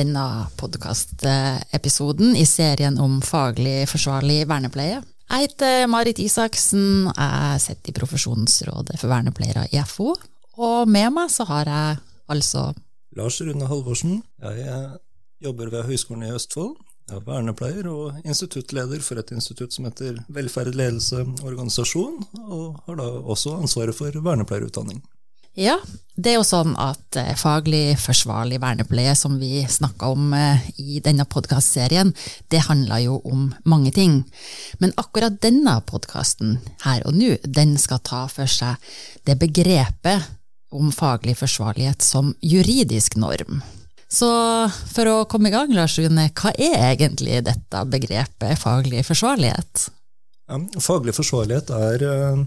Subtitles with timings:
[0.00, 5.02] Denne podkastepisoden i serien om faglig forsvarlig vernepleie.
[5.28, 10.14] Jeg heter Marit Isaksen, jeg sitter i Profesjonsrådet for vernepleiere i FO.
[10.56, 12.00] Og med meg så har jeg
[12.32, 12.70] altså
[13.18, 14.22] Lars Rune Halvorsen.
[14.40, 14.88] Jeg
[15.44, 16.78] jobber ved Høgskolen i Østfold.
[17.10, 23.02] Jeg er vernepleier og instituttleder for et institutt som heter Velferd, ledelse, organisasjon, og har
[23.02, 25.02] da også ansvaret for vernepleierutdanning.
[25.58, 25.78] Ja,
[26.20, 31.00] det er jo sånn at eh, faglig forsvarlig vernepleie, som vi snakka om eh, i
[31.02, 32.12] denne podkastserien,
[32.52, 34.20] det handler jo om mange ting.
[34.78, 38.78] Men akkurat denne podkasten her og nå, den skal ta for seg
[39.28, 40.28] det begrepet
[40.70, 43.62] om faglig forsvarlighet som juridisk norm.
[44.10, 44.28] Så
[44.90, 49.88] for å komme i gang, Lars Rune, hva er egentlig dette begrepet faglig forsvarlighet?
[50.82, 52.40] faglig forsvarlighet er eh,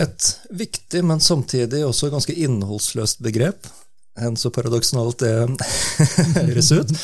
[0.00, 3.68] et viktig, men samtidig også ganske innholdsløst begrep.
[4.18, 5.36] Enn så paradoksalt det
[6.48, 6.96] høres ut.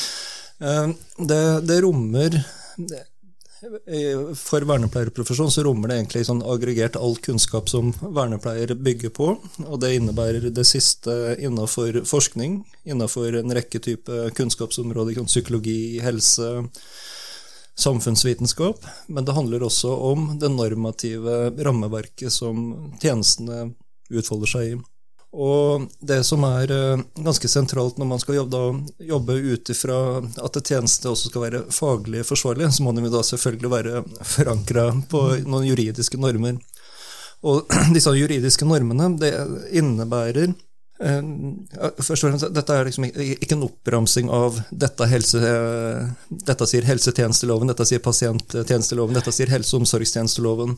[0.61, 0.91] Eh,
[1.31, 2.43] det, det rommer
[4.39, 9.33] for vernepleierprofesjon så rommer det egentlig sånn aggregert all kunnskap som vernepleier bygger på.
[9.67, 16.69] Og det innebærer det siste innenfor forskning, innenfor en rekke type kunnskapsområder, psykologi, helse,
[17.79, 18.85] samfunnsvitenskap.
[19.07, 23.73] Men det handler også om det normative rammeverket som tjenestene
[24.11, 24.79] utfolder seg i.
[25.39, 28.61] Og det som er eh, ganske sentralt når man skal jobbe,
[29.05, 29.99] jobbe ut ifra
[30.41, 35.25] at tjenestene også skal være faglig forsvarlige, så må de da selvfølgelig være forankra på
[35.45, 36.57] noen juridiske normer.
[37.45, 39.35] Og disse juridiske normene det
[39.77, 40.57] innebærer
[41.01, 45.55] eh, Dette er liksom ikke en oppramsing av dette, helse,
[46.29, 50.77] dette sier helsetjenesteloven, dette sier pasienttjenesteloven, dette sier helse- og omsorgstjenesteloven.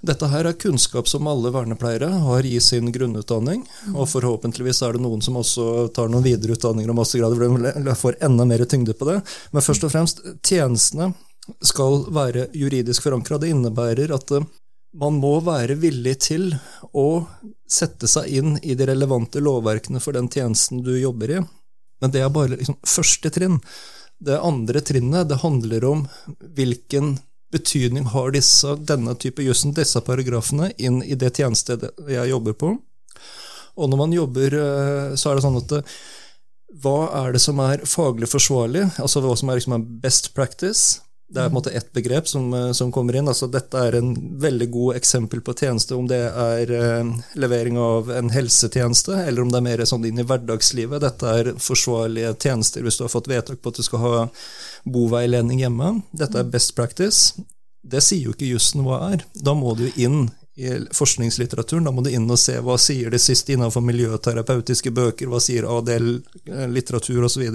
[0.00, 3.66] Dette her er kunnskap som alle vernepleiere har i sin grunnutdanning.
[3.92, 8.64] Og forhåpentligvis er det noen som også tar noen videreutdanninger og mastergrader får enda mer
[8.64, 9.18] tyngde på det.
[9.52, 11.12] Men først og fremst, tjenestene
[11.60, 13.38] skal være juridisk forankra.
[13.42, 14.48] Det innebærer at eh,
[14.92, 16.50] man må være villig til
[16.96, 17.24] å
[17.70, 21.40] sette seg inn i de relevante lovverkene for den tjenesten du jobber i.
[22.00, 23.58] Men det er bare liksom første trinn.
[24.20, 26.06] Det andre trinnet det handler om
[26.56, 27.18] hvilken
[27.50, 32.72] betydning har disse, denne type jussen, disse paragrafene, inn i det tjenestedet jeg jobber på?
[33.80, 36.00] Og når man jobber, eh, så er det sånn at det, eh,
[36.82, 38.84] hva er det som er faglig forsvarlig?
[39.02, 41.00] Altså hva som er liksom best practice?
[41.30, 43.28] Det er på en måte ett begrep som, eh, som, kommer inn.
[43.28, 44.10] altså Dette er en
[44.42, 49.52] veldig god eksempel på tjeneste, om det er eh, levering av en helsetjeneste, eller om
[49.52, 51.04] det er mer sånn inn i hverdagslivet.
[51.04, 54.26] Dette er forsvarlige tjenester hvis du har fått vedtak på at du skal ha
[54.90, 56.00] boveiledning hjemme.
[56.10, 57.38] Dette er best practice.
[57.80, 59.24] Det sier jo ikke jussen hva er.
[59.38, 60.26] Da må du inn
[60.60, 61.84] i forskningslitteraturen.
[61.84, 65.68] Da må du inn og se hva sier det siste innenfor miljøterapeutiske bøker, hva sier
[65.68, 67.46] ADL-litteratur osv.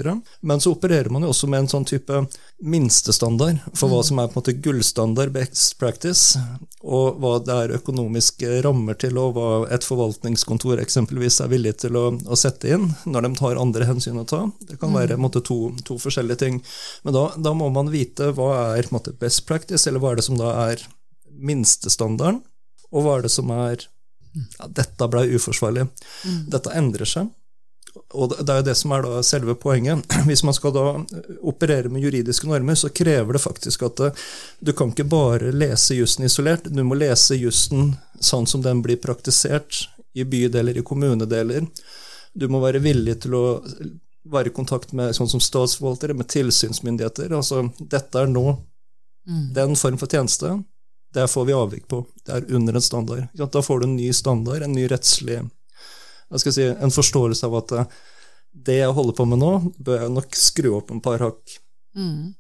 [0.42, 2.24] Men så opererer man jo også med en sånn type
[2.66, 4.08] minstestandard for hva mm.
[4.10, 6.40] som er på en måte gullstandard, best practice,
[6.82, 12.00] og hva det er økonomiske rammer til, og hva et forvaltningskontor eksempelvis er villig til
[12.00, 14.44] å, å sette inn når de tar andre hensyn å ta.
[14.66, 16.60] Det kan være måte, to, to, forskjellige ting.
[17.06, 20.28] Men da, da, må man vite hva er måte, best practice, eller hva er det
[20.28, 20.84] som da er
[21.36, 22.44] minstestandarden,
[22.92, 23.88] og hva er det som er
[24.36, 25.86] ja, Dette ble uforsvarlig.
[26.28, 26.40] Mm.
[26.52, 27.30] Dette endrer seg.
[28.16, 30.04] Og det er jo det som er da selve poenget.
[30.28, 30.86] Hvis man skal da
[31.48, 34.24] operere med juridiske normer, så krever det faktisk at eh,
[34.60, 36.68] du kan ikke bare lese jussen isolert.
[36.68, 39.86] Du må lese jussen sånn som den blir praktisert
[40.16, 41.68] i bydeler, i kommunedeler.
[42.36, 43.46] Du må være villig til å
[44.32, 47.32] være i kontakt med sånn som statsforvaltere, med tilsynsmyndigheter.
[47.36, 49.52] Altså, dette er nå mm.
[49.56, 50.56] den form for tjeneste.
[51.16, 52.02] Det får vi avvik på.
[52.26, 53.28] Det er under en standard.
[53.34, 55.40] Da får du en ny standard, en ny rettslig
[56.34, 57.94] jeg skal si, En forståelse av at eh,
[58.66, 61.58] det jeg holder på med nå, bør jeg nok skru opp en par hakk.
[61.96, 62.34] Mm.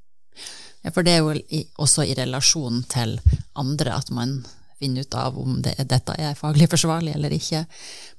[0.83, 3.17] Ja, for det er jo også i relasjon til
[3.55, 4.39] andre at man
[4.79, 7.63] finner ut av om det, dette er faglig forsvarlig eller ikke.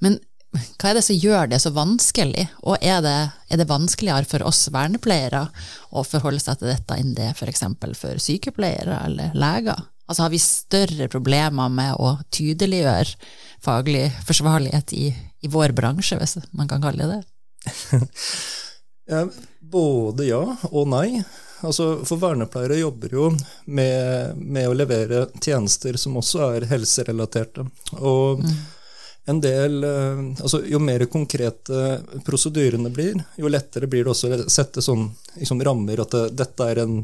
[0.05, 0.19] Men
[0.57, 3.17] hva er det som gjør det så vanskelig, og er det,
[3.53, 5.47] er det vanskeligere for oss vernepleiere
[5.93, 7.65] å forholde seg til dette enn det f.eks.
[7.77, 9.85] For, for sykepleiere eller leger?
[10.07, 13.17] Altså har vi større problemer med å tydeliggjøre
[13.65, 15.09] faglig forsvarlighet i,
[15.43, 18.03] i vår bransje, hvis man kan kalle det det?
[19.13, 19.25] ja,
[19.61, 21.25] både ja og nei.
[21.65, 23.29] Altså, for vernepleiere jobber jo
[23.65, 27.65] med, med, å levere tjenester som også er helserelaterte.
[27.97, 28.57] Og mm.
[29.33, 34.41] en del eh, altså, Jo mer konkrete prosedyrene blir, jo lettere blir det også å
[34.53, 37.01] sette sånn liksom, rammer at det, dette er en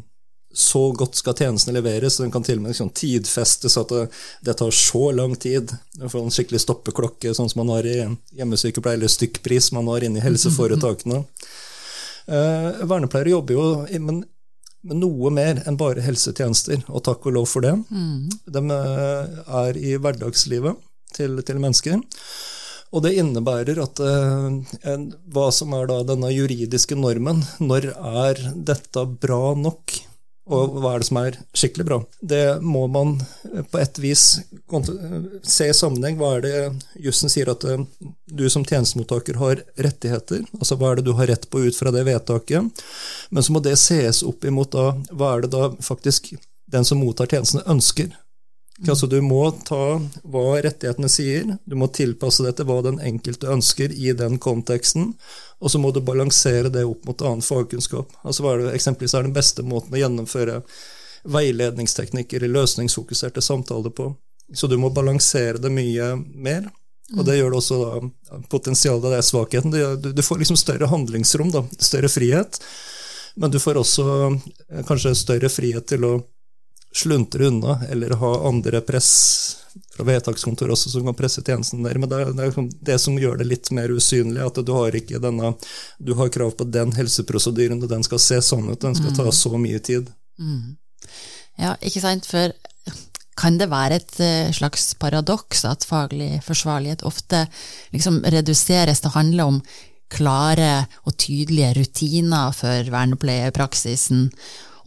[0.53, 2.19] så godt skal tjenestene leveres.
[2.21, 4.03] Den kan til og med liksom tidfestes at det,
[4.45, 5.73] det, tar så lang tid.
[6.09, 7.97] få en skikkelig stoppeklokke, sånn som man har i
[8.39, 11.23] hjemmesykepleie, eller stykkpris man har inne i helseforetakene.
[12.27, 13.67] Eh, vernepleiere jobber jo
[13.99, 14.23] med,
[14.83, 17.75] med, noe mer enn bare helsetjenester, og takk og lov for det.
[17.91, 18.31] Mm.
[18.55, 20.79] De eh, er i hverdagslivet
[21.17, 22.01] til, til mennesker.
[22.93, 24.49] Og det innebærer at eh,
[24.93, 27.41] en, hva som er da denne juridiske normen,
[27.73, 29.97] når er dette bra nok?
[30.51, 31.99] Og hva er det som er skikkelig bra?
[32.19, 33.15] Det må man
[33.53, 34.25] eh, på et vis
[35.47, 36.19] se i sammenheng.
[36.19, 36.55] Hva er det
[37.05, 37.85] jussen sier at eh,
[38.27, 40.43] du som tjenestemottaker har rettigheter?
[40.59, 42.83] Altså hva er det du har rett på ut fra det vedtaket?
[43.31, 46.33] Men så må det ses opp imot da, hva er det da faktisk
[46.73, 48.11] den som mottar tjenestene, ønsker?
[48.89, 53.51] Altså, du må ta hva rettighetene sier, du må tilpasse det til hva den enkelte
[53.53, 55.13] ønsker i den konteksten,
[55.63, 58.11] og så må du balansere det opp mot annen fagkunnskap.
[58.27, 60.61] Altså, hva er det eksempelvis er den beste måten å gjennomføre
[61.31, 64.11] veiledningsteknikker i løsningsfokuserte samtaler på?
[64.53, 66.67] Så du må balansere det mye mer.
[67.13, 69.75] Og det gjør det også da, potensialet, det er svakheten.
[69.75, 72.59] Du, du får liksom større handlingsrom, da, større frihet.
[73.35, 76.13] Men du får også eh, kanskje større frihet til å
[76.93, 79.11] sluntre unna, eller ha andre press
[79.97, 81.99] fra vedtakskontor også som kan presse tjenesten der.
[82.01, 84.97] Men det er, det er det som gjør det litt mer usynlig, at du har
[84.97, 85.55] ikke denne
[85.99, 89.29] Du har krav på den helseprosedyren, og den skal se sånn ut, den skal ta
[89.29, 89.37] mm.
[89.37, 90.11] så mye tid.
[90.41, 90.77] Mm.
[91.61, 92.53] Ja, ikke sant, for
[93.39, 97.47] kan det være et eh, slags paradoks at faglig forsvarlighet ofte
[97.95, 99.63] liksom reduseres til å handle om
[100.13, 104.27] klare og tydelige rutiner for vernepleiepraksisen,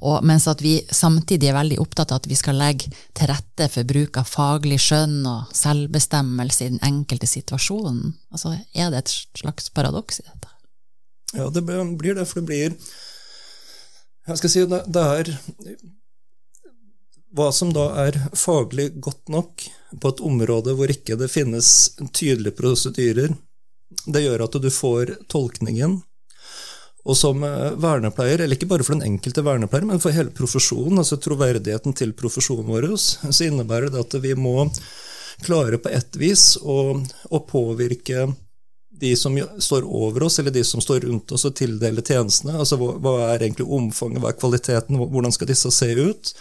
[0.03, 3.69] og mens at vi samtidig er veldig opptatt av at vi skal legge til rette
[3.71, 8.15] for bruk av faglig skjønn og selvbestemmelse i den enkelte situasjonen.
[8.33, 10.51] Altså, er det et slags paradoks i dette?
[11.35, 12.75] Ja, det blir det, for det blir
[14.25, 15.31] Jeg skal si det, det er
[17.35, 19.65] hva som da er faglig godt nok
[20.01, 21.67] på et område hvor ikke det finnes
[22.15, 23.35] tydelige prosedyrer,
[24.07, 25.99] det gjør at du får tolkningen
[27.05, 31.01] og som eh, vernepleier, eller ikke bare for den enkelte vernepleier, men for hele profesjonen,
[31.01, 34.63] altså troverdigheten til profesjonen vår, så innebærer det at vi må
[35.45, 36.95] klare på ett vis å,
[37.29, 38.29] å påvirke
[38.95, 42.55] de som står over oss, eller de som står rundt oss, og tildele tjenestene.
[42.57, 46.31] Altså hva, hva er egentlig omfanget, hva er kvaliteten, hvordan skal disse se ut?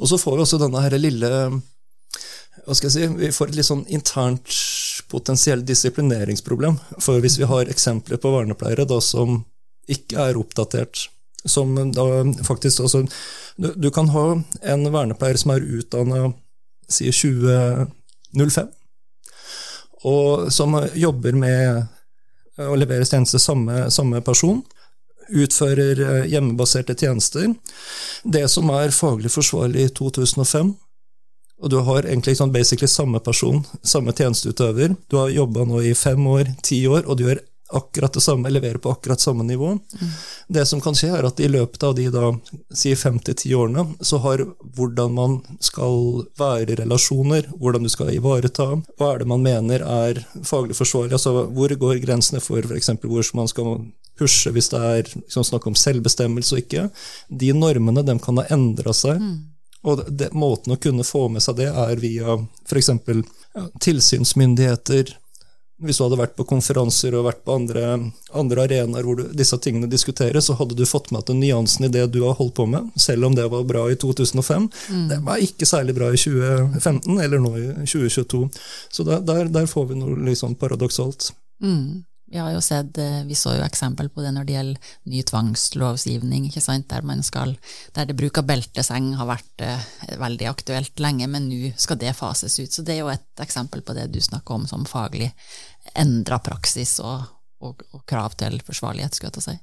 [0.00, 1.32] Og så får vi også denne her lille
[2.66, 4.54] hva skal jeg si, Vi får et litt sånn internt
[5.10, 6.76] potensielt disiplineringsproblem.
[7.02, 9.40] For hvis vi har eksempler på vernepleiere da, som
[9.88, 11.08] ikke er oppdatert.
[11.48, 12.04] Som da
[12.44, 13.06] faktisk altså,
[13.56, 14.24] du, du, kan ha
[14.68, 16.34] en vernepleier som er utdanna
[16.90, 18.68] sier 2005,
[20.10, 24.60] og som jobber med å levere tjenester samme, samme person.
[25.30, 27.52] Utfører eh, hjemmebaserte tjenester.
[28.24, 30.72] Det som er faglig forsvarlig i 2005,
[31.60, 34.96] og du har egentlig sånn basically samme person, samme tjenesteutøver.
[35.12, 38.50] Du har jobba nå i fem år, ti år, og du gjør akkurat det samme,
[38.50, 39.72] leverer på akkurat samme nivå.
[40.00, 40.10] Mm.
[40.48, 42.32] Det som kan skje, er at i løpet av de da,
[42.74, 44.44] si fem til ti årene, så har
[44.76, 48.68] hvordan man skal være i relasjoner, hvordan du skal ivareta,
[48.98, 52.92] hva er det man mener er faglig forsvarlig, altså hvor går grensene for f.eks.
[53.02, 53.74] hvor man skal
[54.20, 56.88] pushe hvis det er liksom, snakk om selvbestemmelse og ikke.
[57.28, 59.22] De normene de kan ha endra seg.
[59.22, 59.38] Mm.
[59.88, 62.36] Og det, måten å kunne få med seg det, er via
[62.68, 62.90] f.eks.
[63.50, 65.14] Ja, tilsynsmyndigheter,
[65.80, 67.84] hvis du hadde vært på konferanser og vært på andre,
[68.36, 71.92] andre arenaer hvor du, disse tingene diskuteres, så hadde du fått med at nyansen i
[71.92, 75.06] det du har holdt på med, selv om det var bra i 2005, mm.
[75.12, 78.44] det var ikke særlig bra i 2015 eller nå i 2022.
[78.92, 81.32] Så der, der, der får vi noe liksom paradoksalt.
[81.64, 82.04] Mm.
[82.30, 85.22] Vi har jo sett, eh, vi så jo eksempel på det når det gjelder ny
[85.26, 86.86] tvangslovgivning, ikke sant?
[86.92, 87.56] Der, man skal,
[87.96, 89.88] der det bruk av belteseng har vært eh,
[90.20, 92.70] veldig aktuelt lenge, men nå skal det fases ut.
[92.70, 95.32] Så det er jo et eksempel på det du snakker om som faglig
[95.98, 97.26] endra praksis og,
[97.66, 99.56] og, og, krav til forsvarlighet, skulle jeg ta si.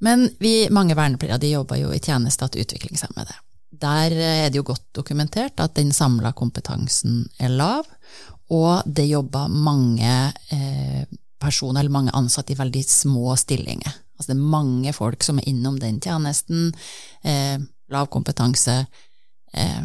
[0.00, 3.36] Men vi, mange vernepleiere jobber jo i tjeneste til utviklingshemmede.
[3.84, 7.84] Der eh, er det jo godt dokumentert at den samla kompetansen er lav,
[8.48, 10.12] og det jobber mange
[10.56, 11.04] eh,
[11.40, 13.96] personer eller mange ansatte i veldig små stillinger.
[14.18, 16.72] Altså det er mange folk som er innom den tjenesten.
[17.22, 17.58] Eh,
[17.92, 18.80] lav kompetanse.
[19.52, 19.84] Eh,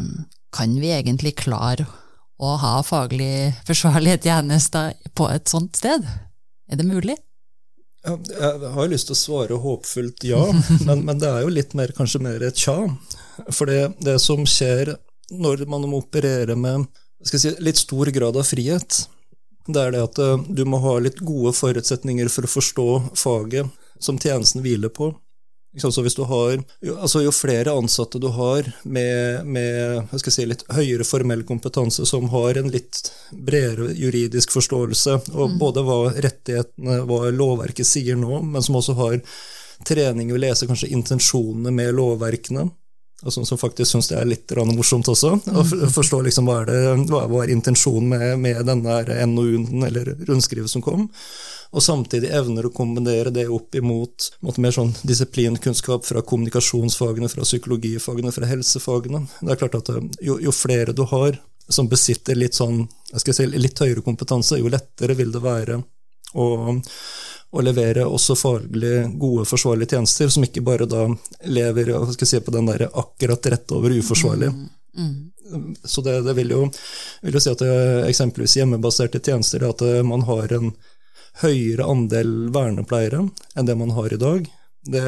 [0.54, 1.86] kan vi egentlig klare
[2.42, 6.06] å ha faglig forsvarlige tjenester på et sånt sted?
[6.70, 7.16] Er det mulig?
[8.04, 10.42] Ja, jeg har lyst til å svare håpfullt ja,
[10.88, 12.76] men, men, det er jo litt mer, kanskje mer et tja.
[13.48, 14.92] For det, det som skjer
[15.32, 16.84] når man må operere med
[17.24, 19.06] si, litt stor grad av frihet,
[19.66, 23.70] det er det at eh, du må ha litt gode forutsetninger for å forstå faget
[24.02, 25.14] som tjenesten hviler på.
[25.74, 26.60] Så hvis du har,
[27.02, 32.60] altså jo flere ansatte du har med, med si, litt høyere formell kompetanse, som har
[32.60, 35.58] en litt bredere juridisk forståelse, og mm.
[35.58, 39.18] både hva rettighetene, hva lovverket sier nå, men som også har
[39.84, 42.68] trening i å lese kanskje intensjonene med lovverkene.
[43.24, 45.32] Og som faktisk syns det er litt morsomt også.
[45.40, 49.00] Å forstå liksom hva, det, hva var intensjonen med, med denne
[49.30, 51.08] NOU-en eller rundskrivet som kom.
[51.74, 54.28] Og samtidig evner å kombinere det opp imot
[54.62, 59.24] mer sånn disiplinkunnskap fra kommunikasjonsfagene, fra psykologifagene, fra helsefagene.
[59.40, 62.84] Det er klart at eh, jo, jo flere du har som besitter litt, sånn,
[63.16, 65.80] si, litt høyere kompetanse, jo lettere vil det være
[66.34, 66.46] å
[67.54, 71.06] og levere også faglig gode, forsvarlige tjenester, som ikke bare da
[71.46, 74.50] lever si, på den der akkurat rett over uforsvarlig.
[74.50, 74.64] Mm.
[74.98, 75.76] Mm.
[75.84, 76.64] Så det, det, vil, jo,
[77.22, 77.76] vil jo si at det,
[78.08, 80.74] eksempelvis hjemmebaserte tjenester at man har en
[81.42, 84.50] høyere andel vernepleiere enn det man har i dag.
[84.84, 85.06] Det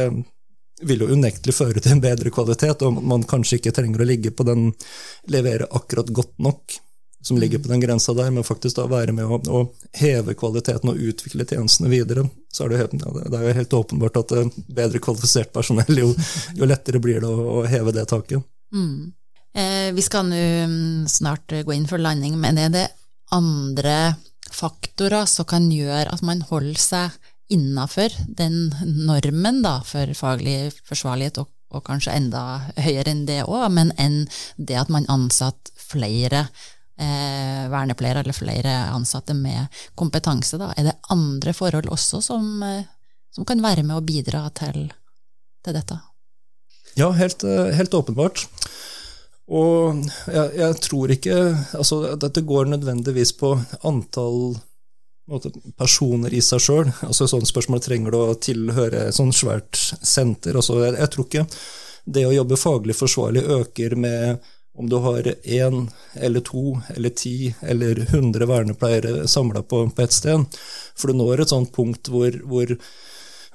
[0.86, 4.32] vil jo unektelig føre til en bedre kvalitet, og man kanskje ikke trenger å ligge
[4.34, 4.68] på den
[5.32, 6.78] levere akkurat godt nok
[7.26, 9.62] som ligger på den grensa der, men faktisk da være med å, å
[9.99, 12.23] heve kvaliteten og utvikle tjenestene videre,
[12.54, 16.12] så er det, helt, det er jo helt åpenbart at eh, bedre kvalifisert personell, jo,
[16.54, 18.47] jo lettere blir det å, å heve det taket.
[18.75, 19.11] Mm.
[19.59, 20.38] Eh, vi skal nå
[20.71, 22.87] mm, snart gå inn for landing, men er det
[23.35, 23.97] andre
[24.54, 27.18] faktorer som kan gjøre at man holder seg
[27.50, 28.68] innafor den
[29.02, 32.45] normen da, for faglig forsvarlighet, og, og kanskje enda
[32.78, 34.23] høyere enn det òg, men enn
[34.56, 36.47] det at man ansatte flere
[36.98, 40.58] eh, vernepleiere eller flere ansatte med kompetanse.
[40.60, 40.72] Da.
[40.76, 42.84] Er det andre forhold også som, eh,
[43.34, 44.86] som kan være med å bidra til,
[45.64, 46.00] til dette?
[46.96, 48.46] Ja, helt, eh, helt åpenbart.
[49.46, 51.34] Og jeg, jeg, tror ikke
[51.78, 53.52] altså, Dette går nødvendigvis på
[53.86, 54.56] antall
[55.30, 56.90] måte, personer i seg sjøl.
[57.06, 60.58] Altså, sånne spørsmål trenger du å tilhøre et sånt svært senter.
[60.58, 61.46] Altså, jeg, jeg tror ikke
[62.16, 67.54] det å jobbe faglig forsvarlig øker med om du har én eller to eller ti
[67.61, 70.47] eller hundre vernepleiere samla på, på ett sted.
[70.97, 72.76] For du når et sånt punkt hvor, hvor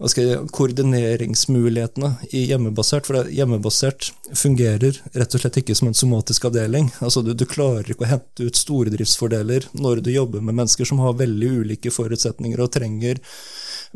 [0.01, 6.90] jeg, koordineringsmulighetene i hjemmebasert For hjemmebasert fungerer rett og slett ikke som en somatisk avdeling.
[7.00, 11.04] Altså du, du klarer ikke å hente ut stordriftsfordeler når du jobber med mennesker som
[11.06, 13.22] har veldig ulike forutsetninger og trenger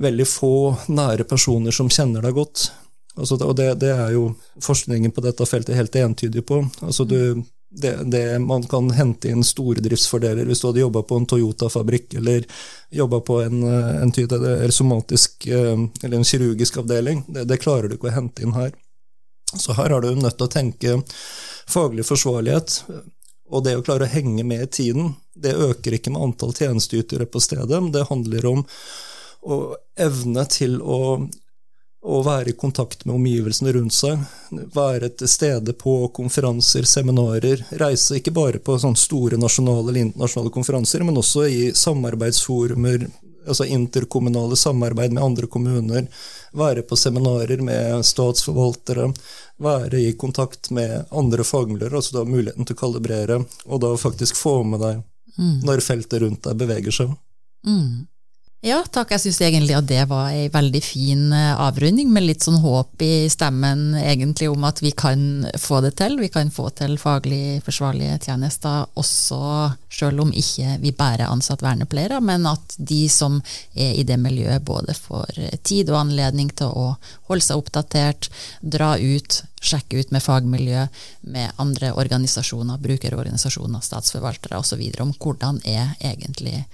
[0.02, 0.56] veldig få
[0.92, 2.70] nære personer som kjenner deg godt.
[3.16, 4.30] Altså, og det, det, er jo
[4.64, 6.60] forskningen på dette feltet helt entydig på.
[6.84, 11.28] Altså, du, det, det, man kan hente inn stordriftsfordeler hvis du hadde jobba på en
[11.32, 12.46] Toyota-fabrikk eller
[12.96, 17.24] jobba på en, en, en, somatisk eh, eller en kirurgisk avdeling.
[17.28, 18.76] Det, det, klarer du ikke å hente inn her.
[19.56, 21.00] Så her er du nødt til å tenke
[21.72, 22.82] faglig forsvarlighet.
[23.54, 27.28] Og det å klare å henge med i tiden, det øker ikke med antall tjenesteytere
[27.30, 27.82] på stedet.
[27.94, 28.64] Det handler om
[29.46, 29.60] å
[30.02, 31.00] evne til å
[32.06, 34.22] å være i kontakt med omgivelsene rundt seg,
[34.74, 41.04] være til stede på konferanser, seminarer, reise ikke bare på store nasjonale eller internasjonale konferanser,
[41.04, 43.08] men også i samarbeidsforumer,
[43.48, 46.08] altså interkommunale samarbeid med andre kommuner,
[46.54, 49.10] være på seminarer med statsforvaltere,
[49.58, 54.38] være i kontakt med andre fagmiljøer, altså da muligheten til å kalibrere, og da faktisk
[54.38, 55.02] få med deg
[55.38, 55.56] mm.
[55.66, 57.18] når feltet rundt deg beveger seg.
[57.66, 58.06] Mm.
[58.66, 59.12] Ja, takk.
[59.14, 63.04] Jeg syns egentlig at det var ei veldig fin eh, avrunding, med litt sånn håp
[63.06, 66.18] i stemmen egentlig om at vi kan få det til.
[66.18, 69.42] Vi kan få til faglig forsvarlige tjenester også
[69.94, 73.38] selv om ikke vi bare ansatt vernepleiere, men at de som
[73.78, 76.88] er i det miljøet både får tid og anledning til å
[77.30, 78.32] holde seg oppdatert,
[78.66, 80.88] dra ut, sjekke ut med fagmiljø,
[81.38, 84.84] med andre organisasjoner, brukerorganisasjoner, statsforvaltere osv.
[85.06, 86.66] om hvordan er egentlig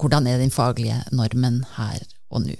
[0.00, 2.56] hvordan er den faglige normen her og nå.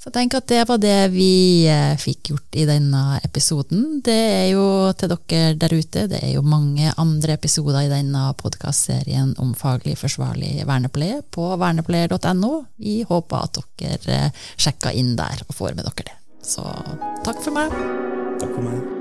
[0.00, 3.98] Så tenk at det var det vi eh, fikk gjort i denne episoden.
[4.04, 4.62] Det er jo
[4.96, 9.98] til dere der ute, det er jo mange andre episoder i denne podkastserien om faglig
[10.00, 12.52] forsvarlig vernepleie på vernepleier.no.
[12.80, 16.16] Vi håper at dere eh, sjekker inn der og får med dere det.
[16.48, 16.64] Så
[17.20, 17.76] takk for meg.
[18.40, 18.99] Takk for meg.